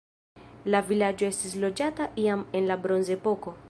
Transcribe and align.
La 0.75 0.81
vilaĝo 0.87 1.29
estis 1.29 1.55
loĝata 1.67 2.11
jam 2.27 2.45
en 2.61 2.71
la 2.73 2.83
bronzepoko. 2.89 3.59